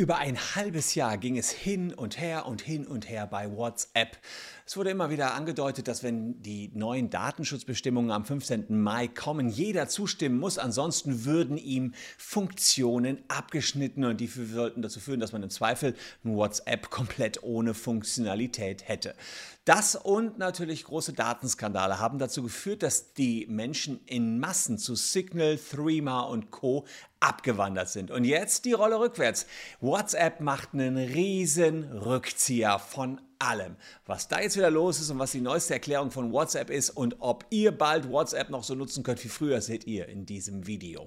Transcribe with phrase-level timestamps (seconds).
[0.00, 4.16] Über ein halbes Jahr ging es hin und her und hin und her bei WhatsApp.
[4.64, 8.80] Es wurde immer wieder angedeutet, dass wenn die neuen Datenschutzbestimmungen am 15.
[8.80, 15.20] Mai kommen, jeder zustimmen muss, ansonsten würden ihm Funktionen abgeschnitten und die sollten dazu führen,
[15.20, 15.94] dass man im Zweifel
[16.24, 19.14] ein WhatsApp komplett ohne Funktionalität hätte.
[19.66, 25.58] Das und natürlich große Datenskandale haben dazu geführt, dass die Menschen in Massen zu Signal,
[25.58, 26.86] Threema und Co
[27.20, 28.10] abgewandert sind.
[28.10, 29.46] Und jetzt die Rolle rückwärts.
[29.80, 33.76] WhatsApp macht einen riesen Rückzieher von allem.
[34.06, 37.16] Was da jetzt wieder los ist und was die neueste Erklärung von WhatsApp ist und
[37.20, 41.06] ob ihr bald WhatsApp noch so nutzen könnt wie früher, seht ihr in diesem Video.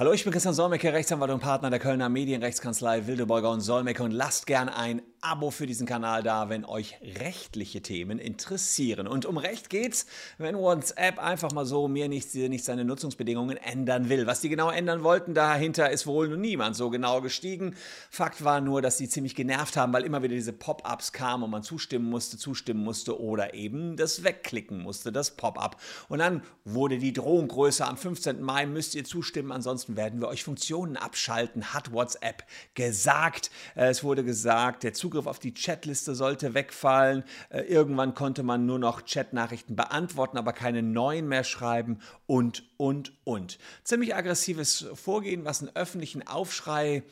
[0.00, 4.12] Hallo, ich bin Christian Solmecke, Rechtsanwalt und Partner der Kölner Medienrechtskanzlei Wildeborger und Solmecke und
[4.12, 9.06] lasst gern ein Abo für diesen Kanal da, wenn euch rechtliche Themen interessieren.
[9.06, 10.06] Und um Recht geht's,
[10.38, 14.26] wenn WhatsApp einfach mal so mir nicht, nicht seine Nutzungsbedingungen ändern will.
[14.26, 17.76] Was die genau ändern wollten, dahinter ist wohl nun niemand so genau gestiegen.
[18.08, 21.50] Fakt war nur, dass sie ziemlich genervt haben, weil immer wieder diese Pop-ups kamen und
[21.50, 25.78] man zustimmen musste, zustimmen musste oder eben das wegklicken musste, das Pop-up.
[26.08, 27.86] Und dann wurde die Drohung größer.
[27.86, 28.40] Am 15.
[28.40, 32.44] Mai müsst ihr zustimmen, ansonsten werden wir euch Funktionen abschalten, hat WhatsApp
[32.74, 33.50] gesagt.
[33.74, 37.24] Es wurde gesagt, der Zug Zugriff auf die Chatliste sollte wegfallen.
[37.48, 43.12] Äh, irgendwann konnte man nur noch Chatnachrichten beantworten, aber keine neuen mehr schreiben und, und,
[43.24, 43.58] und.
[43.82, 47.02] Ziemlich aggressives Vorgehen, was einen öffentlichen Aufschrei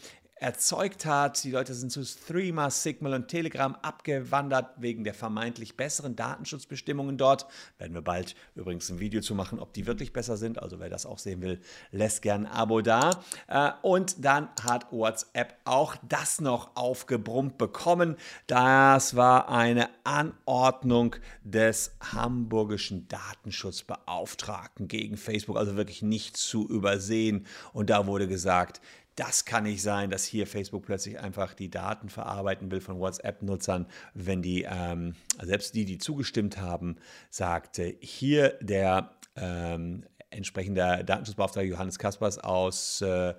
[0.41, 1.43] erzeugt hat.
[1.45, 7.47] Die Leute sind zu Threema, Signal und Telegram abgewandert wegen der vermeintlich besseren Datenschutzbestimmungen dort.
[7.79, 10.63] Werden wir bald übrigens ein Video zu machen, ob die wirklich besser sind.
[10.63, 13.23] Also wer das auch sehen will, lässt gern ein Abo da.
[13.49, 18.17] Äh, und dann hat WhatsApp auch das noch aufgebrummt bekommen.
[18.47, 25.57] Das war eine Anordnung des hamburgischen Datenschutzbeauftragten gegen Facebook.
[25.57, 27.47] Also wirklich nicht zu übersehen.
[27.73, 28.81] Und da wurde gesagt,
[29.19, 33.87] das kann nicht sein, dass hier Facebook plötzlich einfach die Daten verarbeiten will von WhatsApp-Nutzern,
[34.15, 36.97] wenn die, ähm, selbst die, die zugestimmt haben,
[37.29, 43.35] sagte hier der ähm, entsprechende Datenschutzbeauftragte Johannes Kaspers aus äh,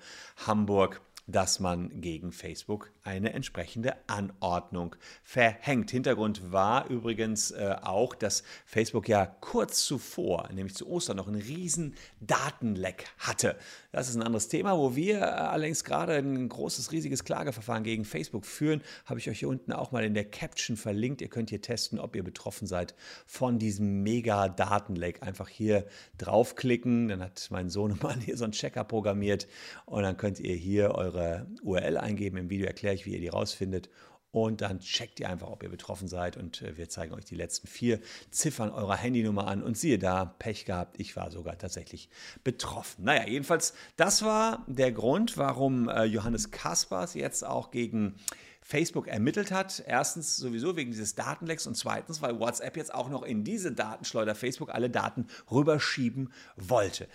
[0.46, 5.91] Hamburg, dass man gegen Facebook eine entsprechende Anordnung verhängt.
[5.91, 11.41] Hintergrund war übrigens äh, auch, dass Facebook ja kurz zuvor, nämlich zu Ostern, noch einen
[11.41, 13.57] riesen Datenleck hatte.
[13.91, 18.06] Das ist ein anderes Thema, wo wir äh, allerdings gerade ein großes, riesiges Klageverfahren gegen
[18.06, 18.81] Facebook führen.
[19.06, 21.22] Habe ich euch hier unten auch mal in der Caption verlinkt.
[21.22, 22.96] Ihr könnt hier testen, ob ihr betroffen seid
[23.28, 25.22] von diesem mega Datenleck.
[25.22, 25.85] Einfach hier
[26.17, 29.47] draufklicken, dann hat mein Sohnemann hier so einen Checker programmiert
[29.85, 32.38] und dann könnt ihr hier eure eure URL eingeben.
[32.38, 33.90] Im Video erkläre ich, wie ihr die rausfindet.
[34.31, 36.38] Und dann checkt ihr einfach, ob ihr betroffen seid.
[36.38, 38.00] Und äh, wir zeigen euch die letzten vier
[38.30, 39.63] Ziffern eurer Handynummer an.
[39.63, 41.00] Und siehe da, Pech gehabt.
[41.00, 42.09] Ich war sogar tatsächlich
[42.44, 43.06] betroffen.
[43.06, 48.16] Naja, jedenfalls, das war der Grund, warum äh, Johannes Kaspers jetzt auch gegen
[48.62, 49.84] Facebook ermittelt hat.
[49.88, 54.35] Erstens sowieso wegen dieses Datenlecks und zweitens, weil WhatsApp jetzt auch noch in diese Datenschleuder
[54.35, 57.08] Facebook alle Daten rüberschieben wollte.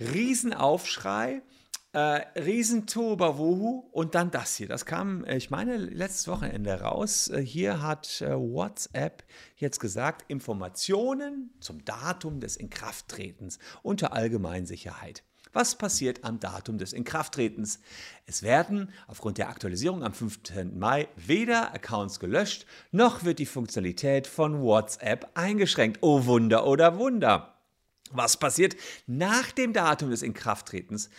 [0.00, 1.42] Riesenaufschrei.
[1.92, 4.68] Äh, Riesentoberwohu und dann das hier.
[4.68, 7.28] Das kam, äh, ich meine, letztes Wochenende raus.
[7.28, 9.24] Äh, hier hat äh, WhatsApp
[9.56, 15.24] jetzt gesagt, Informationen zum Datum des Inkrafttretens unter Allgemeinsicherheit.
[15.54, 17.80] Was passiert am Datum des Inkrafttretens?
[18.26, 20.78] Es werden aufgrund der Aktualisierung am 15.
[20.78, 26.00] Mai weder Accounts gelöscht, noch wird die Funktionalität von WhatsApp eingeschränkt.
[26.02, 27.54] Oh Wunder oder Wunder!
[28.10, 28.76] Was passiert
[29.06, 31.10] nach dem Datum des Inkrafttretens?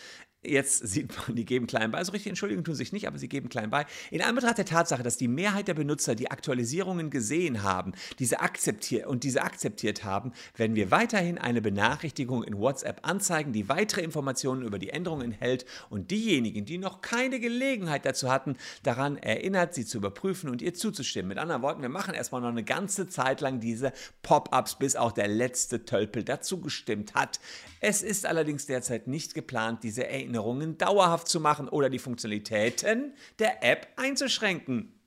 [0.42, 1.98] Jetzt sieht man, die geben klein bei.
[1.98, 3.84] Also richtig Entschuldigung tun sich nicht, aber sie geben klein bei.
[4.10, 9.06] In Anbetracht der Tatsache, dass die Mehrheit der Benutzer die Aktualisierungen gesehen haben, diese akzeptiert
[9.06, 14.62] und diese akzeptiert haben, werden wir weiterhin eine Benachrichtigung in WhatsApp anzeigen, die weitere Informationen
[14.62, 19.84] über die Änderungen enthält und diejenigen, die noch keine Gelegenheit dazu hatten, daran erinnert, sie
[19.84, 21.28] zu überprüfen und ihr zuzustimmen.
[21.28, 25.12] Mit anderen Worten, wir machen erstmal noch eine ganze Zeit lang diese Pop-ups, bis auch
[25.12, 27.40] der letzte Tölpel dazu gestimmt hat.
[27.82, 33.14] Es ist allerdings derzeit nicht geplant, diese Erinnerungen Erinnerungen dauerhaft zu machen oder die Funktionalitäten
[33.40, 34.99] der App einzuschränken.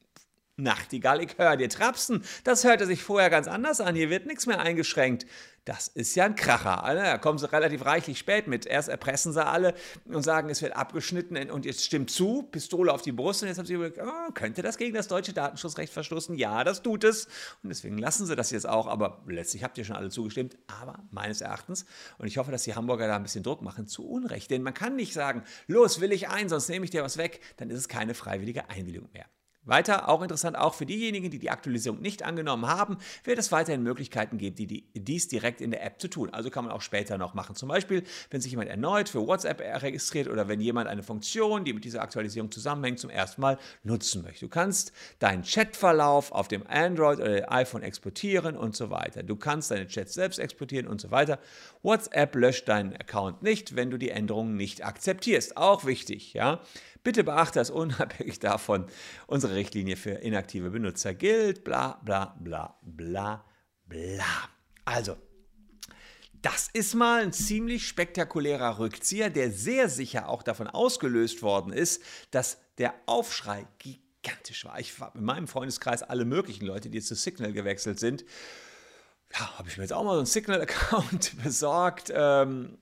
[0.55, 2.23] Nachtigall, ich höre dir trapsen.
[2.43, 3.95] Das hörte sich vorher ganz anders an.
[3.95, 5.25] Hier wird nichts mehr eingeschränkt.
[5.65, 6.93] Das ist ja ein Kracher.
[6.93, 7.01] Ne?
[7.01, 8.67] Da kommen sie relativ reichlich spät mit.
[8.67, 9.73] Erst erpressen sie alle
[10.05, 13.57] und sagen, es wird abgeschnitten und jetzt stimmt zu, Pistole auf die Brust und jetzt
[13.57, 16.35] haben sie überlegt, oh, könnte das gegen das deutsche Datenschutzrecht verstoßen?
[16.35, 17.25] Ja, das tut es.
[17.63, 18.85] Und deswegen lassen sie das jetzt auch.
[18.85, 20.55] Aber letztlich habt ihr schon alle zugestimmt.
[20.67, 21.85] Aber meines Erachtens,
[22.19, 24.51] und ich hoffe, dass die Hamburger da ein bisschen Druck machen, zu Unrecht.
[24.51, 27.41] Denn man kann nicht sagen, los, will ich ein, sonst nehme ich dir was weg.
[27.57, 29.25] Dann ist es keine freiwillige Einwilligung mehr.
[29.65, 33.81] Weiter, auch interessant, auch für diejenigen, die die Aktualisierung nicht angenommen haben, wird es weiterhin
[33.83, 36.29] Möglichkeiten geben, die, die, dies direkt in der App zu tun.
[36.31, 37.55] Also kann man auch später noch machen.
[37.55, 41.73] Zum Beispiel, wenn sich jemand erneut für WhatsApp registriert oder wenn jemand eine Funktion, die
[41.73, 44.45] mit dieser Aktualisierung zusammenhängt, zum ersten Mal nutzen möchte.
[44.45, 49.23] Du kannst deinen Chatverlauf auf dem Android oder iPhone exportieren und so weiter.
[49.23, 51.39] Du kannst deine Chats selbst exportieren und so weiter.
[51.81, 55.57] WhatsApp löscht deinen Account nicht, wenn du die Änderungen nicht akzeptierst.
[55.57, 56.61] Auch wichtig, ja.
[57.03, 58.85] Bitte beachte, dass unabhängig davon
[59.27, 61.63] unsere Richtlinie für inaktive Benutzer gilt.
[61.63, 63.43] Bla, bla, bla, bla,
[63.85, 64.25] bla.
[64.85, 65.17] Also,
[66.41, 72.03] das ist mal ein ziemlich spektakulärer Rückzieher, der sehr sicher auch davon ausgelöst worden ist,
[72.31, 74.79] dass der Aufschrei gigantisch war.
[74.79, 78.25] Ich habe in meinem Freundeskreis alle möglichen Leute, die jetzt zu Signal gewechselt sind.
[79.33, 82.11] Ja, habe ich mir jetzt auch mal so einen Signal-Account besorgt.
[82.13, 82.77] Ähm,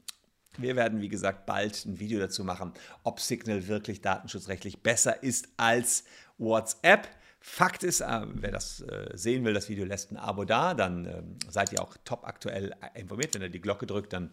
[0.57, 5.49] wir werden, wie gesagt, bald ein Video dazu machen, ob Signal wirklich datenschutzrechtlich besser ist
[5.57, 6.03] als
[6.37, 7.07] WhatsApp.
[7.39, 11.05] Fakt ist, äh, wer das äh, sehen will, das Video lässt ein Abo da, dann
[11.05, 13.33] äh, seid ihr auch top aktuell informiert.
[13.33, 14.31] Wenn ihr die Glocke drückt, dann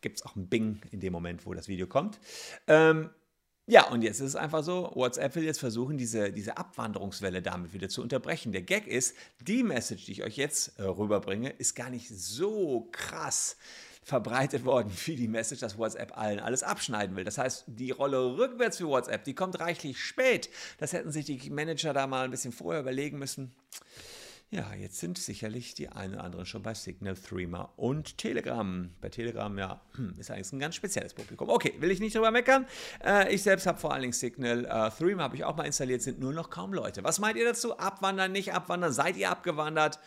[0.00, 2.18] gibt es auch ein Bing in dem Moment, wo das Video kommt.
[2.66, 3.10] Ähm,
[3.66, 7.72] ja, und jetzt ist es einfach so, WhatsApp will jetzt versuchen, diese, diese Abwanderungswelle damit
[7.72, 8.52] wieder zu unterbrechen.
[8.52, 12.88] Der Gag ist, die Message, die ich euch jetzt äh, rüberbringe, ist gar nicht so
[12.92, 13.56] krass
[14.04, 17.24] verbreitet worden wie die Message, dass WhatsApp allen alles abschneiden will.
[17.24, 20.50] Das heißt, die Rolle rückwärts für WhatsApp, die kommt reichlich spät.
[20.78, 23.54] Das hätten sich die Manager da mal ein bisschen vorher überlegen müssen.
[24.54, 28.88] Ja, jetzt sind sicherlich die einen oder anderen schon bei Signal, Threema und Telegram.
[29.00, 29.80] Bei Telegram, ja,
[30.16, 31.48] ist eigentlich ein ganz spezielles Publikum.
[31.48, 32.66] Okay, will ich nicht drüber meckern.
[33.04, 34.64] Äh, ich selbst habe vor allen Dingen Signal.
[34.64, 37.02] Äh, Threema habe ich auch mal installiert, sind nur noch kaum Leute.
[37.02, 37.78] Was meint ihr dazu?
[37.78, 38.92] Abwandern, nicht abwandern?
[38.92, 39.98] Seid ihr abgewandert?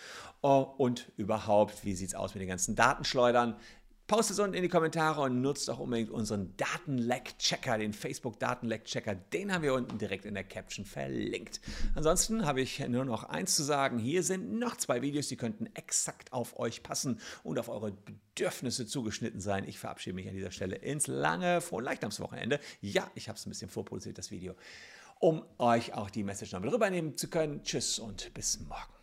[0.41, 3.57] Oh, und überhaupt, wie sieht es aus mit den ganzen Datenschleudern?
[4.07, 9.15] Postet es unten in die Kommentare und nutzt auch unbedingt unseren Datenleck-Checker, den Facebook-Datenleck-Checker.
[9.15, 11.59] Den haben wir unten direkt in der Caption verlinkt.
[11.93, 13.99] Ansonsten habe ich nur noch eins zu sagen.
[13.99, 18.85] Hier sind noch zwei Videos, die könnten exakt auf euch passen und auf eure Bedürfnisse
[18.85, 19.67] zugeschnitten sein.
[19.67, 22.61] Ich verabschiede mich an dieser Stelle ins lange Frohen-Leichnamswochenende.
[22.79, 24.55] Ja, ich habe es ein bisschen vorproduziert, das Video,
[25.19, 27.61] um euch auch die Message nochmal rübernehmen zu können.
[27.61, 28.96] Tschüss und bis morgen.